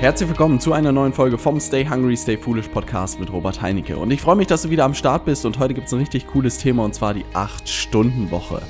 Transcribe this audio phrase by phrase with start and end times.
[0.00, 3.98] Herzlich willkommen zu einer neuen Folge vom Stay Hungry, Stay Foolish Podcast mit Robert Heinecke.
[3.98, 5.98] Und ich freue mich, dass du wieder am Start bist und heute gibt es ein
[5.98, 8.62] richtig cooles Thema und zwar die 8-Stunden-Woche.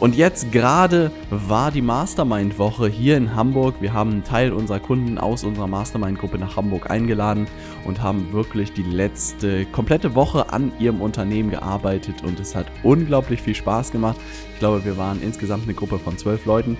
[0.00, 3.74] Und jetzt gerade war die Mastermind-Woche hier in Hamburg.
[3.80, 7.46] Wir haben einen Teil unserer Kunden aus unserer Mastermind-Gruppe nach Hamburg eingeladen
[7.84, 13.42] und haben wirklich die letzte komplette Woche an ihrem Unternehmen gearbeitet und es hat unglaublich
[13.42, 14.16] viel Spaß gemacht.
[14.54, 16.78] Ich glaube, wir waren insgesamt eine Gruppe von zwölf Leuten.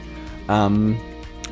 [0.48, 0.96] Ähm,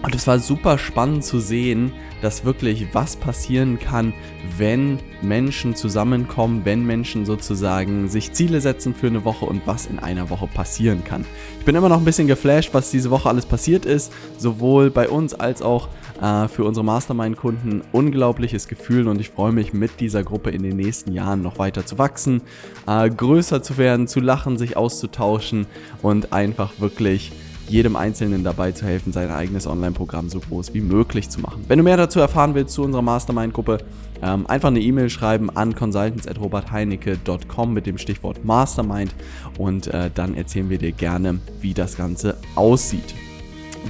[0.02, 4.12] und es war super spannend zu sehen, dass wirklich was passieren kann,
[4.56, 9.98] wenn Menschen zusammenkommen, wenn Menschen sozusagen sich Ziele setzen für eine Woche und was in
[9.98, 11.24] einer Woche passieren kann.
[11.58, 15.08] Ich bin immer noch ein bisschen geflasht, was diese Woche alles passiert ist, sowohl bei
[15.08, 15.88] uns als auch
[16.20, 17.82] äh, für unsere Mastermind-Kunden.
[17.92, 21.86] Unglaubliches Gefühl und ich freue mich mit dieser Gruppe in den nächsten Jahren noch weiter
[21.86, 22.42] zu wachsen,
[22.86, 25.66] äh, größer zu werden, zu lachen, sich auszutauschen
[26.02, 27.32] und einfach wirklich
[27.69, 31.64] jedem Einzelnen dabei zu helfen, sein eigenes Online-Programm so groß wie möglich zu machen.
[31.69, 33.78] Wenn du mehr dazu erfahren willst zu unserer Mastermind-Gruppe,
[34.22, 39.14] ähm, einfach eine E-Mail schreiben an consultants.robertheinecke.com mit dem Stichwort Mastermind
[39.58, 43.14] und äh, dann erzählen wir dir gerne, wie das Ganze aussieht.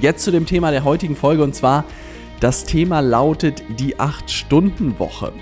[0.01, 1.85] Jetzt zu dem Thema der heutigen Folge und zwar
[2.39, 5.33] das Thema lautet die 8-Stunden-Woche.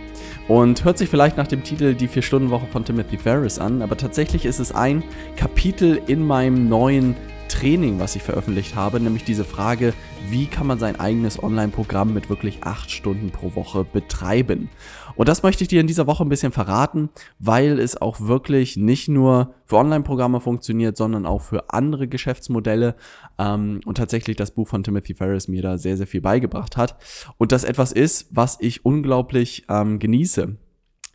[0.47, 4.45] Und hört sich vielleicht nach dem Titel Die 4-Stunden-Woche von Timothy Ferris an, aber tatsächlich
[4.45, 5.03] ist es ein
[5.35, 7.15] Kapitel in meinem neuen
[7.47, 9.93] Training, was ich veröffentlicht habe, nämlich diese Frage,
[10.29, 14.69] wie kann man sein eigenes Online-Programm mit wirklich acht Stunden pro Woche betreiben.
[15.15, 17.09] Und das möchte ich dir in dieser Woche ein bisschen verraten,
[17.39, 22.95] weil es auch wirklich nicht nur für Online-Programme funktioniert, sondern auch für andere Geschäftsmodelle.
[23.39, 26.97] Ähm, und tatsächlich das Buch von Timothy Ferris mir da sehr, sehr viel beigebracht hat.
[27.37, 30.57] Und das etwas ist, was ich unglaublich ähm, genieße.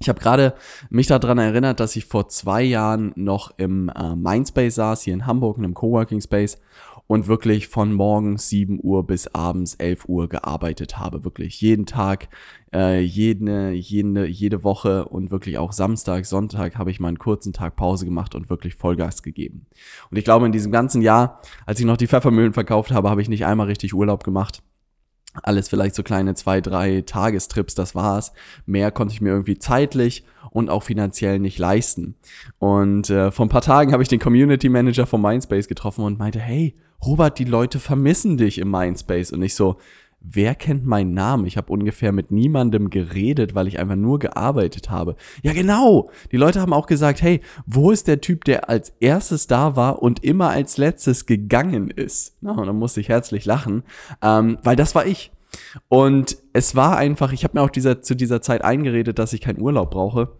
[0.03, 0.55] Ich habe gerade
[0.91, 5.27] mich daran erinnert, dass ich vor zwei Jahren noch im äh, Mindspace saß, hier in
[5.27, 6.59] Hamburg, in einem Coworking Space
[7.07, 11.23] und wirklich von morgens 7 Uhr bis abends 11 Uhr gearbeitet habe.
[11.23, 12.31] Wirklich jeden Tag,
[12.75, 17.53] äh, jede, jede, jede Woche und wirklich auch Samstag, Sonntag habe ich mal einen kurzen
[17.53, 19.67] Tag Pause gemacht und wirklich Vollgas gegeben.
[20.11, 23.23] Und ich glaube, in diesem ganzen Jahr, als ich noch die Pfeffermühlen verkauft habe, habe
[23.23, 24.65] ich nicht einmal richtig Urlaub gemacht
[25.35, 28.33] alles vielleicht so kleine zwei, drei Tagestrips, das war's.
[28.67, 32.17] Mehr konnte ich mir irgendwie zeitlich und auch finanziell nicht leisten.
[32.59, 36.19] Und äh, vor ein paar Tagen habe ich den Community Manager von Mindspace getroffen und
[36.19, 39.33] meinte, hey, Robert, die Leute vermissen dich im Mindspace.
[39.33, 39.79] Und ich so,
[40.25, 41.47] wer kennt meinen Namen?
[41.47, 45.17] Ich habe ungefähr mit niemandem geredet, weil ich einfach nur gearbeitet habe.
[45.43, 46.11] Ja, genau.
[46.31, 50.03] Die Leute haben auch gesagt, hey, wo ist der Typ, der als erstes da war
[50.03, 52.37] und immer als letztes gegangen ist?
[52.41, 53.83] Na, und dann musste ich herzlich lachen,
[54.23, 55.33] ähm, weil das war ich.
[55.89, 59.41] Und es war einfach, ich habe mir auch dieser, zu dieser Zeit eingeredet, dass ich
[59.41, 60.33] keinen Urlaub brauche.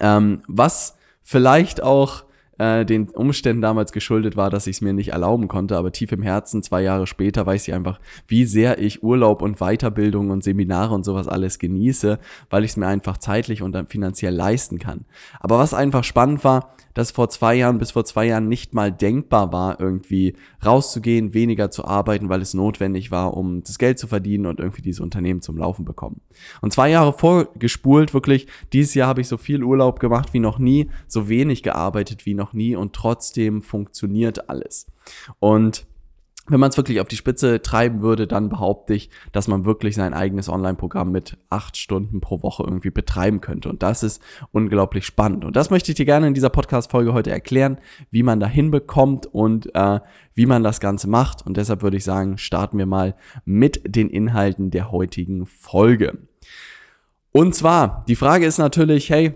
[0.00, 2.24] Ähm, was vielleicht auch
[2.60, 6.12] äh, den Umständen damals geschuldet war, dass ich es mir nicht erlauben konnte, aber tief
[6.12, 7.98] im Herzen, zwei Jahre später, weiß ich einfach,
[8.28, 12.18] wie sehr ich Urlaub und Weiterbildung und Seminare und sowas alles genieße,
[12.50, 15.06] weil ich es mir einfach zeitlich und dann finanziell leisten kann.
[15.40, 18.90] Aber was einfach spannend war, dass vor zwei Jahren bis vor zwei Jahren nicht mal
[18.92, 20.34] denkbar war, irgendwie
[20.64, 24.82] rauszugehen, weniger zu arbeiten, weil es notwendig war, um das Geld zu verdienen und irgendwie
[24.82, 26.20] dieses Unternehmen zum Laufen bekommen.
[26.60, 30.58] Und zwei Jahre vorgespult, wirklich, dieses Jahr habe ich so viel Urlaub gemacht wie noch
[30.58, 34.86] nie, so wenig gearbeitet wie noch nie und trotzdem funktioniert alles.
[35.38, 35.86] Und
[36.50, 39.94] wenn man es wirklich auf die Spitze treiben würde, dann behaupte ich, dass man wirklich
[39.94, 43.68] sein eigenes Online-Programm mit acht Stunden pro Woche irgendwie betreiben könnte.
[43.68, 45.44] Und das ist unglaublich spannend.
[45.44, 47.78] Und das möchte ich dir gerne in dieser Podcast-Folge heute erklären,
[48.10, 50.00] wie man da hinbekommt und äh,
[50.34, 51.46] wie man das Ganze macht.
[51.46, 56.18] Und deshalb würde ich sagen, starten wir mal mit den Inhalten der heutigen Folge.
[57.30, 59.34] Und zwar, die Frage ist natürlich, hey,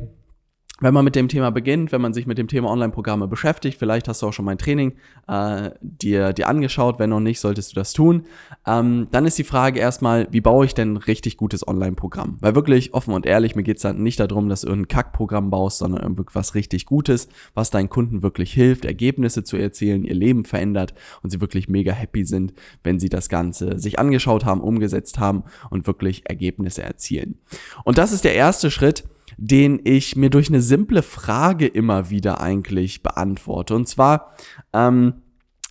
[0.84, 4.06] wenn man mit dem Thema beginnt, wenn man sich mit dem Thema Online-Programme beschäftigt, vielleicht
[4.06, 4.93] hast du auch schon mein Training
[5.27, 8.25] äh, dir, dir angeschaut, wenn noch nicht, solltest du das tun.
[8.67, 12.37] Ähm, dann ist die Frage erstmal, wie baue ich denn ein richtig gutes Online-Programm?
[12.41, 15.49] Weil wirklich offen und ehrlich, mir geht es dann nicht darum, dass du irgendein Kackprogramm
[15.49, 20.44] baust, sondern irgendwas richtig Gutes, was deinen Kunden wirklich hilft, Ergebnisse zu erzielen, ihr Leben
[20.44, 20.93] verändert
[21.23, 25.44] und sie wirklich mega happy sind, wenn sie das Ganze sich angeschaut haben, umgesetzt haben
[25.70, 27.38] und wirklich Ergebnisse erzielen.
[27.85, 29.05] Und das ist der erste Schritt,
[29.37, 33.75] den ich mir durch eine simple Frage immer wieder eigentlich beantworte.
[33.75, 34.35] Und zwar,
[34.73, 35.15] ähm,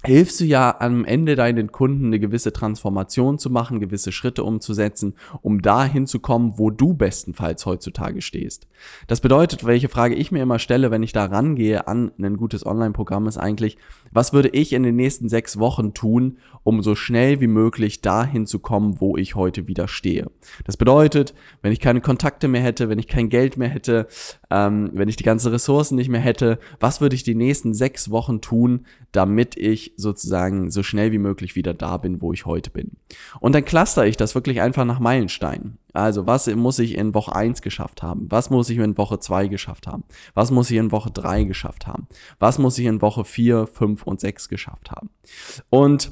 [0.05, 5.15] hilfst du ja am Ende deinen Kunden eine gewisse Transformation zu machen, gewisse Schritte umzusetzen,
[5.41, 8.67] um dahin zu kommen, wo du bestenfalls heutzutage stehst.
[9.07, 12.65] Das bedeutet, welche Frage ich mir immer stelle, wenn ich da rangehe an ein gutes
[12.65, 13.77] Online-Programm, ist eigentlich,
[14.11, 18.45] was würde ich in den nächsten sechs Wochen tun, um so schnell wie möglich dahin
[18.45, 20.29] zu kommen, wo ich heute wieder stehe.
[20.65, 24.07] Das bedeutet, wenn ich keine Kontakte mehr hätte, wenn ich kein Geld mehr hätte,
[24.53, 28.11] ähm, wenn ich die ganzen Ressourcen nicht mehr hätte, was würde ich die nächsten sechs
[28.11, 32.69] Wochen tun, damit ich sozusagen so schnell wie möglich wieder da bin, wo ich heute
[32.69, 32.91] bin.
[33.39, 35.79] Und dann cluster ich das wirklich einfach nach Meilensteinen.
[35.91, 38.27] Also, was muss ich in Woche 1 geschafft haben?
[38.29, 40.03] Was muss ich in Woche 2 geschafft haben?
[40.35, 42.07] Was muss ich in Woche 3 geschafft haben?
[42.37, 45.09] Was muss ich in Woche 4, 5 und 6 geschafft haben?
[45.71, 46.11] Und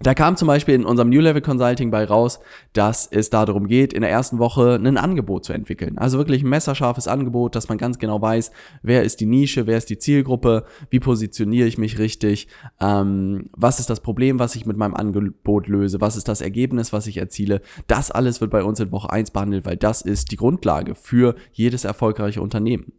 [0.00, 2.38] da kam zum Beispiel in unserem New Level Consulting bei raus,
[2.72, 5.98] dass es darum geht, in der ersten Woche ein Angebot zu entwickeln.
[5.98, 8.52] Also wirklich ein messerscharfes Angebot, dass man ganz genau weiß,
[8.82, 12.46] wer ist die Nische, wer ist die Zielgruppe, wie positioniere ich mich richtig,
[12.80, 16.92] ähm, was ist das Problem, was ich mit meinem Angebot löse, was ist das Ergebnis,
[16.92, 17.60] was ich erziele.
[17.88, 21.34] Das alles wird bei uns in Woche 1 behandelt, weil das ist die Grundlage für
[21.52, 22.92] jedes erfolgreiche Unternehmen.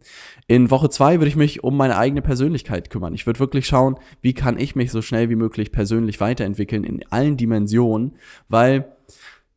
[0.48, 3.14] In Woche 2 würde ich mich um meine eigene Persönlichkeit kümmern.
[3.14, 7.04] Ich würde wirklich schauen, wie kann ich mich so schnell wie möglich persönlich weiterentwickeln in
[7.10, 8.12] allen Dimensionen,
[8.48, 8.92] weil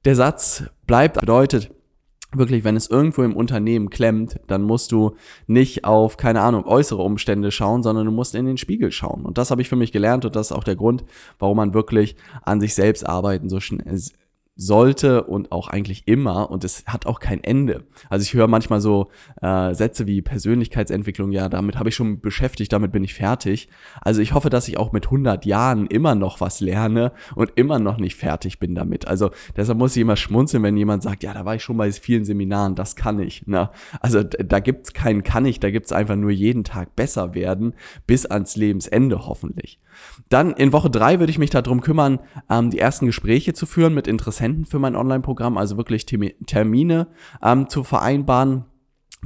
[0.05, 1.71] der Satz bleibt, bedeutet,
[2.35, 5.15] wirklich, wenn es irgendwo im Unternehmen klemmt, dann musst du
[5.47, 9.25] nicht auf, keine Ahnung, äußere Umstände schauen, sondern du musst in den Spiegel schauen.
[9.25, 11.03] Und das habe ich für mich gelernt und das ist auch der Grund,
[11.39, 13.99] warum man wirklich an sich selbst arbeiten so schnell,
[14.55, 17.85] sollte und auch eigentlich immer und es hat auch kein Ende.
[18.09, 19.09] Also ich höre manchmal so
[19.41, 23.67] äh, Sätze wie Persönlichkeitsentwicklung, ja, damit habe ich schon beschäftigt, damit bin ich fertig.
[24.01, 27.79] Also ich hoffe, dass ich auch mit 100 Jahren immer noch was lerne und immer
[27.79, 29.07] noch nicht fertig bin damit.
[29.07, 31.91] Also deshalb muss ich immer schmunzeln, wenn jemand sagt, ja, da war ich schon bei
[31.91, 33.47] vielen Seminaren, das kann ich.
[33.47, 33.71] Ne?
[34.01, 37.73] Also da gibt's keinen kann ich, da gibt's einfach nur jeden Tag besser werden,
[38.05, 39.79] bis ans Lebensende hoffentlich.
[40.29, 43.93] Dann in Woche drei würde ich mich darum kümmern, ähm, die ersten Gespräche zu führen
[43.93, 47.07] mit Interessenten für mein Online-Programm, also wirklich Termine
[47.41, 48.65] ähm, zu vereinbaren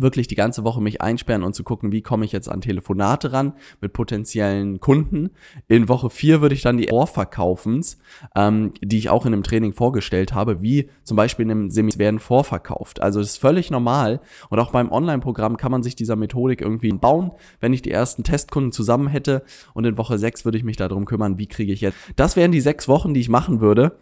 [0.02, 3.34] wirklich die ganze Woche mich einsperren und zu gucken, wie komme ich jetzt an Telefonate
[3.34, 5.32] ran mit potenziellen Kunden.
[5.68, 7.98] In Woche vier würde ich dann die Vorverkaufens,
[8.36, 11.88] ähm, die ich auch in einem Training vorgestellt habe, wie zum Beispiel in einem Seminar
[11.98, 13.02] werden vorverkauft.
[13.02, 16.92] Also das ist völlig normal und auch beim Online-Programm kann man sich dieser Methodik irgendwie
[16.92, 17.32] bauen,
[17.62, 19.44] wenn ich die ersten Testkunden zusammen hätte
[19.74, 21.98] und in Woche sechs würde ich mich darum kümmern, wie kriege ich jetzt.
[22.18, 23.98] Das wären die sechs Wochen, die ich machen würde,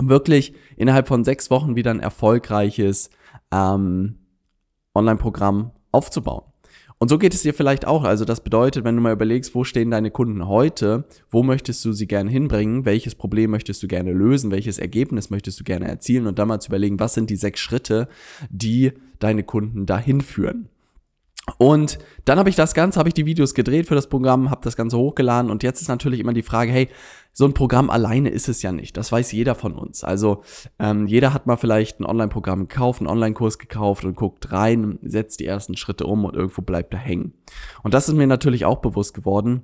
[0.00, 3.10] wirklich innerhalb von sechs Wochen wieder ein erfolgreiches
[3.52, 4.18] ähm,
[4.94, 6.44] Online-Programm aufzubauen.
[7.00, 8.02] Und so geht es dir vielleicht auch.
[8.02, 11.92] Also das bedeutet, wenn du mal überlegst, wo stehen deine Kunden heute, wo möchtest du
[11.92, 16.26] sie gerne hinbringen, welches Problem möchtest du gerne lösen, welches Ergebnis möchtest du gerne erzielen
[16.26, 18.08] und dann mal zu überlegen, was sind die sechs Schritte,
[18.50, 20.68] die deine Kunden dahin führen.
[21.56, 24.60] Und dann habe ich das Ganze, habe ich die Videos gedreht für das Programm, habe
[24.62, 26.88] das Ganze hochgeladen und jetzt ist natürlich immer die Frage, hey,
[27.32, 28.96] so ein Programm alleine ist es ja nicht.
[28.96, 30.04] Das weiß jeder von uns.
[30.04, 30.42] Also
[30.78, 35.40] ähm, jeder hat mal vielleicht ein Online-Programm gekauft, einen Online-Kurs gekauft und guckt rein, setzt
[35.40, 37.34] die ersten Schritte um und irgendwo bleibt er hängen.
[37.82, 39.62] Und das ist mir natürlich auch bewusst geworden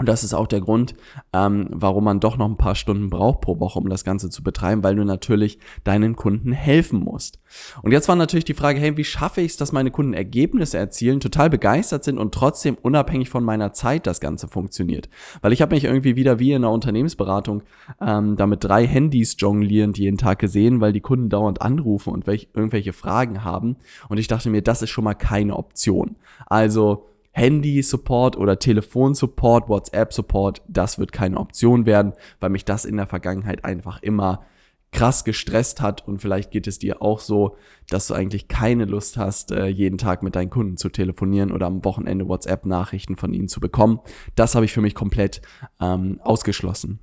[0.00, 0.94] und das ist auch der Grund,
[1.34, 4.42] ähm, warum man doch noch ein paar Stunden braucht pro Woche, um das Ganze zu
[4.42, 7.38] betreiben, weil du natürlich deinen Kunden helfen musst.
[7.82, 10.78] Und jetzt war natürlich die Frage, hey, wie schaffe ich es, dass meine Kunden Ergebnisse
[10.78, 15.10] erzielen, total begeistert sind und trotzdem unabhängig von meiner Zeit das Ganze funktioniert?
[15.42, 17.62] Weil ich habe mich irgendwie wieder wie in einer Unternehmensberatung
[18.00, 22.26] ähm, da mit drei Handys jonglierend jeden Tag gesehen, weil die Kunden dauernd anrufen und
[22.26, 23.76] welch, irgendwelche Fragen haben.
[24.08, 26.16] Und ich dachte mir, das ist schon mal keine Option.
[26.46, 27.04] Also
[27.40, 33.64] Handy-Support oder Telefon-Support, WhatsApp-Support, das wird keine Option werden, weil mich das in der Vergangenheit
[33.64, 34.44] einfach immer
[34.92, 37.56] krass gestresst hat und vielleicht geht es dir auch so,
[37.88, 41.66] dass du eigentlich keine Lust hast, äh, jeden Tag mit deinen Kunden zu telefonieren oder
[41.66, 44.00] am Wochenende WhatsApp-Nachrichten von ihnen zu bekommen.
[44.34, 45.40] Das habe ich für mich komplett
[45.80, 46.98] ähm, ausgeschlossen.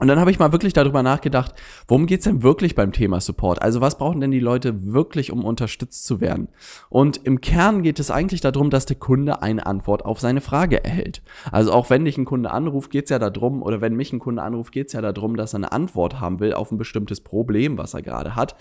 [0.00, 1.54] Und dann habe ich mal wirklich darüber nachgedacht,
[1.86, 3.62] worum geht's denn wirklich beim Thema Support?
[3.62, 6.48] Also was brauchen denn die Leute wirklich, um unterstützt zu werden?
[6.88, 10.82] Und im Kern geht es eigentlich darum, dass der Kunde eine Antwort auf seine Frage
[10.82, 11.22] erhält.
[11.52, 14.42] Also auch wenn dich ein Kunde anruft, geht's ja darum, oder wenn mich ein Kunde
[14.42, 17.94] anruft, geht's ja darum, dass er eine Antwort haben will auf ein bestimmtes Problem, was
[17.94, 18.56] er gerade hat.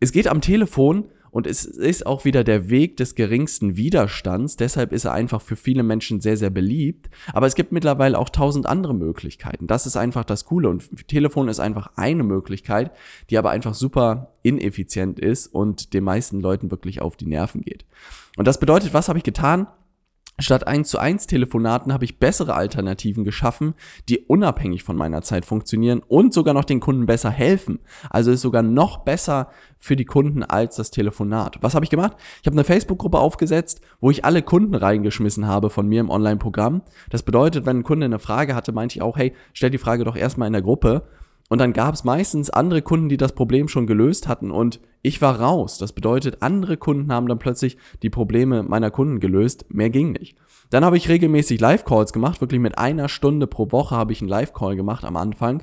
[0.00, 4.54] Es geht am Telefon und es ist auch wieder der Weg des geringsten Widerstands.
[4.54, 7.10] Deshalb ist er einfach für viele Menschen sehr, sehr beliebt.
[7.32, 9.66] Aber es gibt mittlerweile auch tausend andere Möglichkeiten.
[9.66, 10.68] Das ist einfach das Coole.
[10.68, 12.92] Und Telefon ist einfach eine Möglichkeit,
[13.30, 17.84] die aber einfach super ineffizient ist und den meisten Leuten wirklich auf die Nerven geht.
[18.36, 19.66] Und das bedeutet, was habe ich getan?
[20.40, 23.74] Statt 1 zu 1 Telefonaten habe ich bessere Alternativen geschaffen,
[24.08, 27.78] die unabhängig von meiner Zeit funktionieren und sogar noch den Kunden besser helfen.
[28.10, 31.58] Also ist sogar noch besser für die Kunden als das Telefonat.
[31.60, 32.16] Was habe ich gemacht?
[32.40, 36.82] Ich habe eine Facebook-Gruppe aufgesetzt, wo ich alle Kunden reingeschmissen habe von mir im Online-Programm.
[37.10, 40.02] Das bedeutet, wenn ein Kunde eine Frage hatte, meinte ich auch, hey, stell die Frage
[40.02, 41.06] doch erstmal in der Gruppe
[41.48, 45.20] und dann gab es meistens andere Kunden, die das Problem schon gelöst hatten und ich
[45.20, 45.76] war raus.
[45.78, 49.66] Das bedeutet, andere Kunden haben dann plötzlich die Probleme meiner Kunden gelöst.
[49.68, 50.38] Mehr ging nicht.
[50.70, 52.40] Dann habe ich regelmäßig Live-Calls gemacht.
[52.40, 55.62] Wirklich mit einer Stunde pro Woche habe ich einen Live-Call gemacht am Anfang.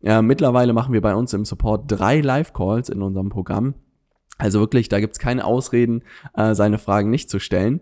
[0.00, 3.74] Ja, mittlerweile machen wir bei uns im Support drei Live-Calls in unserem Programm.
[4.38, 6.02] Also wirklich, da gibt's keine Ausreden,
[6.34, 7.80] äh, seine Fragen nicht zu stellen.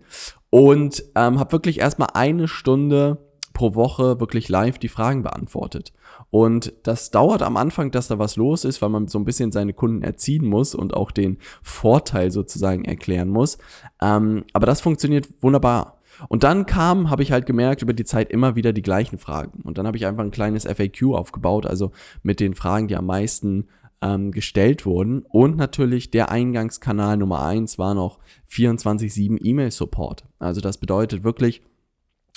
[0.51, 3.19] Und ähm, habe wirklich erstmal eine Stunde
[3.53, 5.93] pro Woche wirklich live die Fragen beantwortet.
[6.35, 9.53] Und das dauert am Anfang, dass da was los ist, weil man so ein bisschen
[9.53, 13.57] seine Kunden erziehen muss und auch den Vorteil sozusagen erklären muss.
[14.03, 16.01] Ähm, aber das funktioniert wunderbar.
[16.29, 19.61] Und dann kam, habe ich halt gemerkt, über die Zeit immer wieder die gleichen Fragen.
[19.63, 21.93] Und dann habe ich einfach ein kleines FAQ aufgebaut, also
[22.25, 23.69] mit den Fragen, die am meisten
[24.03, 25.23] ähm, gestellt wurden.
[25.29, 28.19] Und natürlich der Eingangskanal Nummer eins war noch
[28.51, 30.25] 24-7 E-Mail-Support.
[30.41, 31.63] Also das bedeutet wirklich,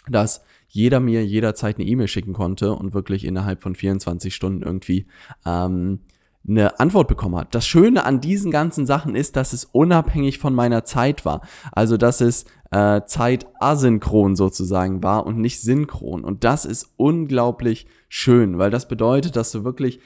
[0.08, 5.08] dass jeder mir jederzeit eine E-Mail schicken konnte und wirklich innerhalb von 24 Stunden irgendwie
[5.46, 6.00] ähm,
[6.48, 7.54] eine Antwort bekommen hat.
[7.54, 11.42] Das Schöne an diesen ganzen Sachen ist, dass es unabhängig von meiner Zeit war.
[11.72, 16.24] Also dass es äh, Zeit asynchron sozusagen war und nicht synchron.
[16.24, 20.00] Und das ist unglaublich schön, weil das bedeutet, dass du wirklich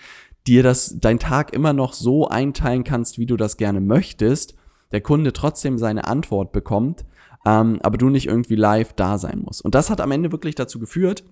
[0.48, 4.56] dir das, dein Tag immer noch so einteilen kannst, wie du das gerne möchtest,
[4.92, 7.06] der Kunde trotzdem seine Antwort bekommt,
[7.46, 9.64] ähm, aber du nicht irgendwie live da sein musst.
[9.64, 11.24] Und das hat am Ende wirklich dazu geführt,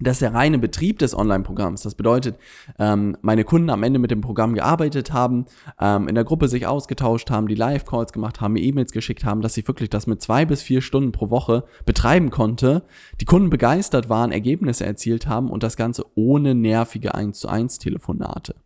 [0.00, 2.36] dass der reine Betrieb des Online-Programms, das bedeutet,
[2.80, 5.46] ähm, meine Kunden am Ende mit dem Programm gearbeitet haben,
[5.80, 9.40] ähm, in der Gruppe sich ausgetauscht haben, die Live-Calls gemacht haben, mir E-Mails geschickt haben,
[9.40, 12.82] dass ich wirklich das mit zwei bis vier Stunden pro Woche betreiben konnte,
[13.20, 17.78] die Kunden begeistert waren, Ergebnisse erzielt haben und das Ganze ohne nervige 1 zu 1
[17.78, 18.56] Telefonate.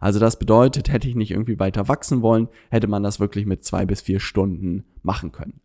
[0.00, 3.64] Also das bedeutet, hätte ich nicht irgendwie weiter wachsen wollen, hätte man das wirklich mit
[3.64, 5.60] zwei bis vier Stunden machen können.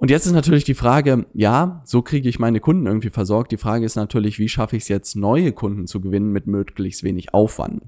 [0.00, 3.52] Und jetzt ist natürlich die Frage, ja, so kriege ich meine Kunden irgendwie versorgt.
[3.52, 7.02] Die Frage ist natürlich, wie schaffe ich es jetzt, neue Kunden zu gewinnen mit möglichst
[7.02, 7.82] wenig Aufwand?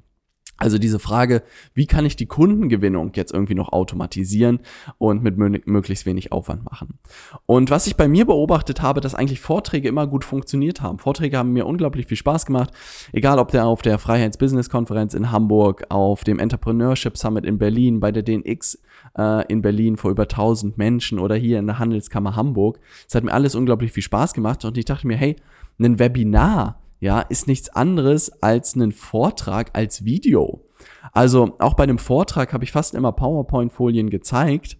[0.57, 1.43] Also diese Frage,
[1.75, 4.61] wie kann ich die Kundengewinnung jetzt irgendwie noch automatisieren
[4.99, 6.99] und mit möglichst wenig Aufwand machen?
[7.47, 11.01] Und was ich bei mir beobachtet habe, dass eigentlich Vorträge immer gut funktioniert haben.
[11.01, 12.71] Vorträge haben mir unglaublich viel Spaß gemacht,
[13.13, 18.13] egal ob der auf der Freiheits-Business-Konferenz in Hamburg, auf dem Entrepreneurship Summit in Berlin, bei
[18.13, 18.81] der DNX
[19.19, 22.79] äh, in Berlin vor über 1000 Menschen oder hier in der Handelskammer Hamburg.
[23.09, 25.37] Es hat mir alles unglaublich viel Spaß gemacht und ich dachte mir, hey,
[25.81, 30.65] ein Webinar ja, ist nichts anderes als einen Vortrag als Video.
[31.11, 34.77] Also auch bei einem Vortrag habe ich fast immer PowerPoint-Folien gezeigt.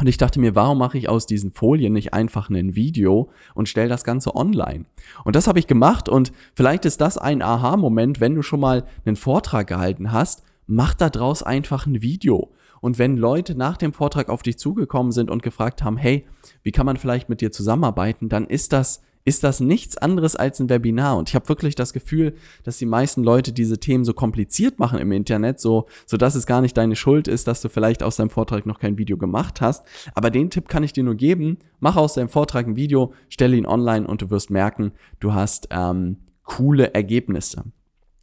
[0.00, 3.68] Und ich dachte mir, warum mache ich aus diesen Folien nicht einfach ein Video und
[3.68, 4.86] stelle das Ganze online?
[5.24, 8.84] Und das habe ich gemacht und vielleicht ist das ein Aha-Moment, wenn du schon mal
[9.06, 12.52] einen Vortrag gehalten hast, mach da draus einfach ein Video.
[12.80, 16.26] Und wenn Leute nach dem Vortrag auf dich zugekommen sind und gefragt haben, hey,
[16.64, 20.60] wie kann man vielleicht mit dir zusammenarbeiten, dann ist das ist das nichts anderes als
[20.60, 21.16] ein Webinar.
[21.16, 24.98] Und ich habe wirklich das Gefühl, dass die meisten Leute diese Themen so kompliziert machen
[24.98, 28.16] im Internet, so, so dass es gar nicht deine Schuld ist, dass du vielleicht aus
[28.16, 29.86] deinem Vortrag noch kein Video gemacht hast.
[30.14, 31.58] Aber den Tipp kann ich dir nur geben.
[31.80, 35.68] Mach aus deinem Vortrag ein Video, stelle ihn online und du wirst merken, du hast
[35.70, 37.64] ähm, coole Ergebnisse.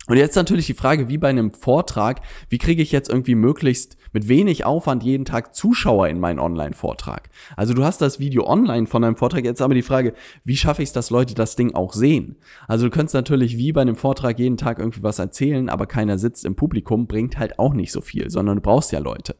[0.08, 3.98] Und jetzt natürlich die Frage, wie bei einem Vortrag, wie kriege ich jetzt irgendwie möglichst
[4.14, 7.30] mit wenig Aufwand jeden Tag Zuschauer in meinen Online-Vortrag?
[7.56, 10.82] Also du hast das Video online von deinem Vortrag, jetzt aber die Frage, wie schaffe
[10.82, 12.38] ich es, dass Leute das Ding auch sehen?
[12.68, 16.18] Also du könntest natürlich wie bei einem Vortrag jeden Tag irgendwie was erzählen, aber keiner
[16.18, 19.36] sitzt im Publikum, bringt halt auch nicht so viel, sondern du brauchst ja Leute.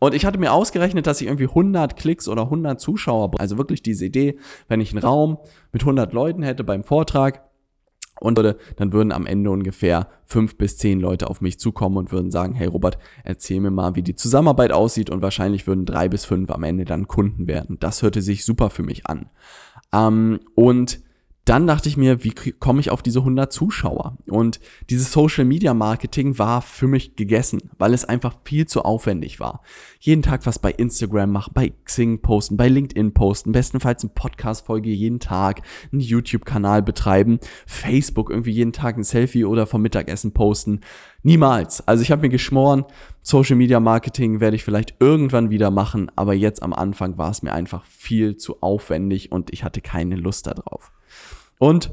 [0.00, 3.82] Und ich hatte mir ausgerechnet, dass ich irgendwie 100 Klicks oder 100 Zuschauer, also wirklich
[3.82, 5.38] diese Idee, wenn ich einen Raum
[5.72, 7.42] mit 100 Leuten hätte beim Vortrag,
[8.20, 12.12] und würde, dann würden am Ende ungefähr fünf bis zehn Leute auf mich zukommen und
[12.12, 16.08] würden sagen, hey Robert, erzähl mir mal, wie die Zusammenarbeit aussieht und wahrscheinlich würden drei
[16.08, 17.76] bis fünf am Ende dann Kunden werden.
[17.80, 19.30] Das hörte sich super für mich an.
[19.92, 21.00] Ähm, und
[21.44, 24.16] dann dachte ich mir, wie komme ich auf diese 100 Zuschauer?
[24.26, 29.40] Und dieses Social Media Marketing war für mich gegessen, weil es einfach viel zu aufwendig
[29.40, 29.60] war.
[30.00, 34.88] Jeden Tag was bei Instagram machen, bei Xing posten, bei LinkedIn posten, bestenfalls eine Podcast-Folge
[34.88, 35.60] jeden Tag,
[35.92, 40.80] einen YouTube-Kanal betreiben, Facebook irgendwie jeden Tag ein Selfie oder vom Mittagessen posten.
[41.22, 41.86] Niemals.
[41.86, 42.84] Also ich habe mir geschmoren,
[43.20, 47.42] Social Media Marketing werde ich vielleicht irgendwann wieder machen, aber jetzt am Anfang war es
[47.42, 50.92] mir einfach viel zu aufwendig und ich hatte keine Lust darauf.
[51.58, 51.92] Und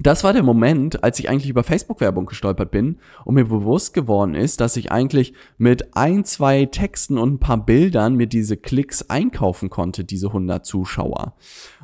[0.00, 4.36] das war der Moment, als ich eigentlich über Facebook-Werbung gestolpert bin und mir bewusst geworden
[4.36, 9.10] ist, dass ich eigentlich mit ein, zwei Texten und ein paar Bildern mir diese Klicks
[9.10, 11.34] einkaufen konnte, diese 100 Zuschauer.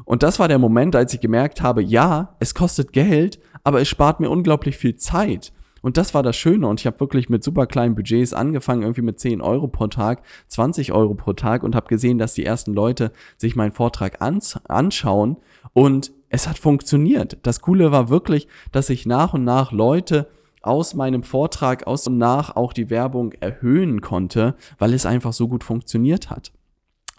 [0.04, 3.88] Und das war der Moment, als ich gemerkt habe, ja, es kostet Geld, aber es
[3.88, 5.52] spart mir unglaublich viel Zeit.
[5.84, 6.66] Und das war das Schöne.
[6.66, 10.22] Und ich habe wirklich mit super kleinen Budgets angefangen, irgendwie mit 10 Euro pro Tag,
[10.48, 15.36] 20 Euro pro Tag und habe gesehen, dass die ersten Leute sich meinen Vortrag anschauen
[15.74, 17.36] und es hat funktioniert.
[17.42, 20.30] Das Coole war wirklich, dass ich nach und nach Leute
[20.62, 25.48] aus meinem Vortrag aus und nach auch die Werbung erhöhen konnte, weil es einfach so
[25.48, 26.50] gut funktioniert hat.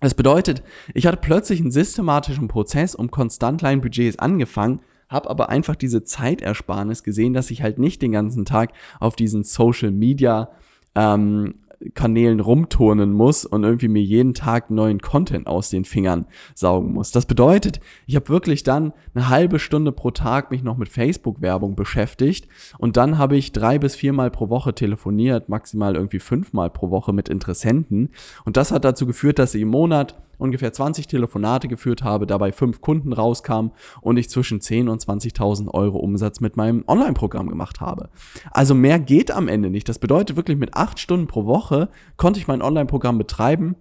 [0.01, 0.63] Das bedeutet,
[0.95, 4.81] ich hatte plötzlich einen systematischen Prozess um konstant kleinen Budgets angefangen,
[5.15, 9.43] habe aber einfach diese Zeitersparnis gesehen, dass ich halt nicht den ganzen Tag auf diesen
[9.43, 10.49] Social Media
[10.93, 11.55] ähm,
[11.93, 17.11] Kanälen rumturnen muss und irgendwie mir jeden Tag neuen Content aus den Fingern saugen muss.
[17.11, 21.75] Das bedeutet, ich habe wirklich dann eine halbe Stunde pro Tag mich noch mit Facebook-Werbung
[21.75, 26.89] beschäftigt und dann habe ich drei bis viermal pro Woche telefoniert, maximal irgendwie fünfmal pro
[26.89, 28.09] Woche mit Interessenten
[28.45, 32.51] und das hat dazu geführt, dass ich im Monat ungefähr 20 Telefonate geführt habe, dabei
[32.51, 37.81] fünf Kunden rauskamen und ich zwischen 10 und 20.000 Euro Umsatz mit meinem Online-Programm gemacht
[37.81, 38.09] habe.
[38.51, 39.89] Also mehr geht am Ende nicht.
[39.89, 43.75] Das bedeutet wirklich mit acht Stunden pro Woche konnte ich mein Online-Programm betreiben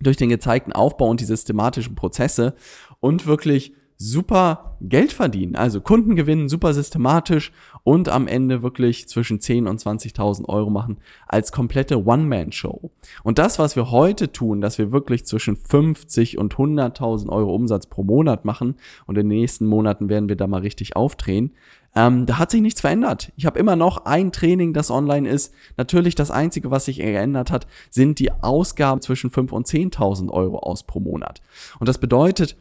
[0.00, 2.54] durch den gezeigten Aufbau und die systematischen Prozesse
[3.00, 5.56] und wirklich super Geld verdienen.
[5.56, 10.98] Also Kunden gewinnen super systematisch und am Ende wirklich zwischen 10 und 20.000 Euro machen
[11.26, 12.90] als komplette One-Man-Show.
[13.22, 17.86] Und das, was wir heute tun, dass wir wirklich zwischen 50 und 100.000 Euro Umsatz
[17.86, 21.52] pro Monat machen und in den nächsten Monaten werden wir da mal richtig aufdrehen,
[21.94, 23.32] ähm, da hat sich nichts verändert.
[23.36, 25.52] Ich habe immer noch ein Training, das online ist.
[25.76, 30.58] Natürlich das Einzige, was sich geändert hat, sind die Ausgaben zwischen 5 und 10.000 Euro
[30.60, 31.40] aus pro Monat.
[31.80, 32.56] Und das bedeutet,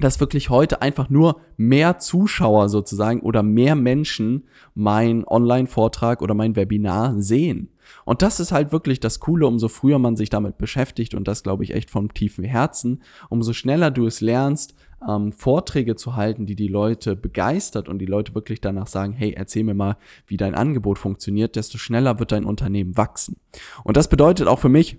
[0.00, 6.56] dass wirklich heute einfach nur mehr Zuschauer sozusagen oder mehr Menschen mein Online-Vortrag oder mein
[6.56, 7.68] Webinar sehen.
[8.04, 11.42] Und das ist halt wirklich das Coole, umso früher man sich damit beschäftigt und das
[11.42, 14.74] glaube ich echt vom tiefen Herzen, umso schneller du es lernst,
[15.08, 19.32] ähm, Vorträge zu halten, die die Leute begeistert und die Leute wirklich danach sagen, hey,
[19.36, 23.36] erzähl mir mal, wie dein Angebot funktioniert, desto schneller wird dein Unternehmen wachsen.
[23.84, 24.98] Und das bedeutet auch für mich,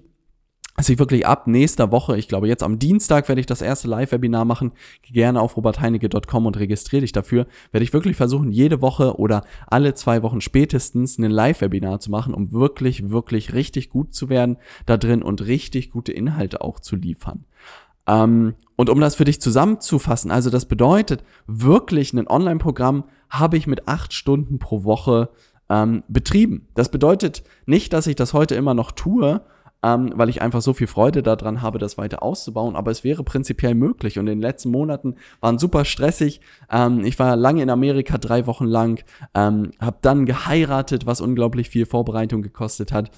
[0.75, 3.87] dass ich wirklich ab nächster Woche, ich glaube jetzt am Dienstag werde ich das erste
[3.87, 4.71] Live-Webinar machen,
[5.03, 9.43] Geh gerne auf robertheinecke.com und registriere dich dafür, werde ich wirklich versuchen, jede Woche oder
[9.67, 14.57] alle zwei Wochen spätestens ein Live-Webinar zu machen, um wirklich, wirklich richtig gut zu werden
[14.85, 17.45] da drin und richtig gute Inhalte auch zu liefern.
[18.07, 23.67] Ähm, und um das für dich zusammenzufassen, also das bedeutet wirklich ein Online-Programm habe ich
[23.67, 25.29] mit acht Stunden pro Woche
[25.69, 26.67] ähm, betrieben.
[26.73, 29.41] Das bedeutet nicht, dass ich das heute immer noch tue,
[29.83, 32.75] ähm, weil ich einfach so viel Freude daran habe, das weiter auszubauen.
[32.75, 34.19] Aber es wäre prinzipiell möglich.
[34.19, 36.41] Und in den letzten Monaten waren super stressig.
[36.71, 41.69] Ähm, ich war lange in Amerika, drei Wochen lang, ähm, habe dann geheiratet, was unglaublich
[41.69, 43.11] viel Vorbereitung gekostet hat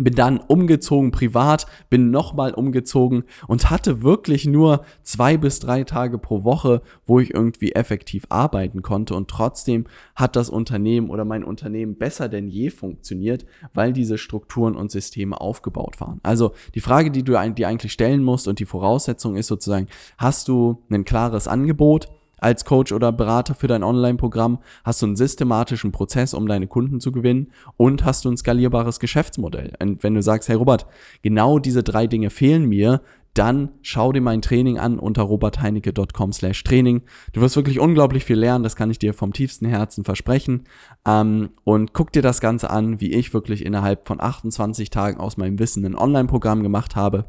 [0.00, 6.18] bin dann umgezogen privat, bin nochmal umgezogen und hatte wirklich nur zwei bis drei Tage
[6.18, 11.44] pro Woche, wo ich irgendwie effektiv arbeiten konnte und trotzdem hat das Unternehmen oder mein
[11.44, 16.20] Unternehmen besser denn je funktioniert, weil diese Strukturen und Systeme aufgebaut waren.
[16.22, 20.48] Also die Frage, die du dir eigentlich stellen musst und die Voraussetzung ist sozusagen, hast
[20.48, 22.08] du ein klares Angebot?
[22.38, 24.58] Als Coach oder Berater für dein Online-Programm?
[24.84, 27.52] Hast du einen systematischen Prozess, um deine Kunden zu gewinnen?
[27.76, 29.72] Und hast du ein skalierbares Geschäftsmodell?
[29.80, 30.86] Und wenn du sagst, hey Robert,
[31.22, 33.02] genau diese drei Dinge fehlen mir,
[33.34, 37.02] dann schau dir mein Training an unter robertheinecke.com slash Training.
[37.32, 40.64] Du wirst wirklich unglaublich viel lernen, das kann ich dir vom tiefsten Herzen versprechen.
[41.06, 45.36] Ähm, und guck dir das Ganze an, wie ich wirklich innerhalb von 28 Tagen aus
[45.36, 47.26] meinem Wissen ein Online-Programm gemacht habe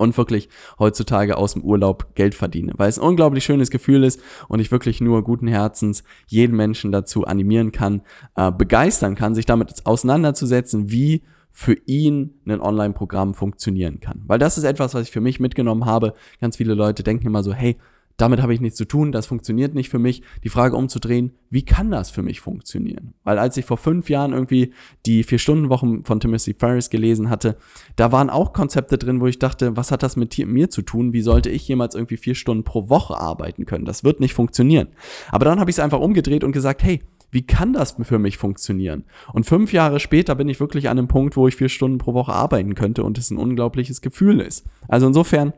[0.00, 4.20] und wirklich heutzutage aus dem Urlaub Geld verdiene, weil es ein unglaublich schönes Gefühl ist
[4.48, 8.02] und ich wirklich nur guten Herzens jeden Menschen dazu animieren kann,
[8.34, 14.22] äh, begeistern kann, sich damit auseinanderzusetzen, wie für ihn ein Online-Programm funktionieren kann.
[14.26, 16.14] Weil das ist etwas, was ich für mich mitgenommen habe.
[16.40, 17.76] Ganz viele Leute denken immer so, hey,
[18.20, 20.22] damit habe ich nichts zu tun, das funktioniert nicht für mich.
[20.44, 23.14] Die Frage umzudrehen, wie kann das für mich funktionieren?
[23.24, 24.72] Weil als ich vor fünf Jahren irgendwie
[25.06, 27.56] die Vier-Stunden-Wochen von Timothy Ferris gelesen hatte,
[27.96, 31.12] da waren auch Konzepte drin, wo ich dachte, was hat das mit mir zu tun?
[31.12, 33.84] Wie sollte ich jemals irgendwie vier Stunden pro Woche arbeiten können?
[33.84, 34.88] Das wird nicht funktionieren.
[35.30, 38.38] Aber dann habe ich es einfach umgedreht und gesagt, hey, wie kann das für mich
[38.38, 39.04] funktionieren?
[39.32, 42.14] Und fünf Jahre später bin ich wirklich an einem Punkt, wo ich vier Stunden pro
[42.14, 44.66] Woche arbeiten könnte und es ein unglaubliches Gefühl ist.
[44.88, 45.52] Also insofern,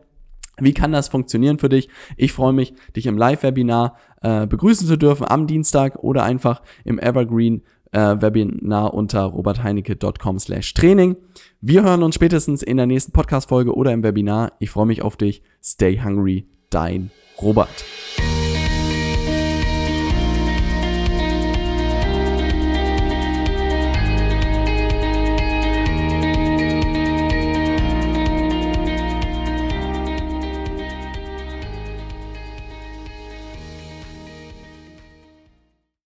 [0.60, 1.88] wie kann das funktionieren für dich?
[2.16, 6.98] Ich freue mich, dich im Live-Webinar äh, begrüßen zu dürfen am Dienstag oder einfach im
[6.98, 7.62] Evergreen
[7.92, 11.16] äh, Webinar unter robertheinecke.com slash Training.
[11.60, 14.52] Wir hören uns spätestens in der nächsten Podcast-Folge oder im Webinar.
[14.58, 15.42] Ich freue mich auf dich.
[15.62, 17.10] Stay hungry, dein
[17.40, 17.84] Robert.